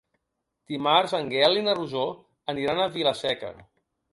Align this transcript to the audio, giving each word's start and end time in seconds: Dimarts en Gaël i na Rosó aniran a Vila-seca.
Dimarts 0.73 1.13
en 1.17 1.29
Gaël 1.33 1.59
i 1.61 1.63
na 1.67 1.77
Rosó 1.81 2.07
aniran 2.55 2.85
a 2.87 2.91
Vila-seca. 2.97 3.53